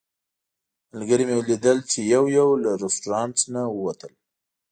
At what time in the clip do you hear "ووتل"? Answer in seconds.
3.75-4.13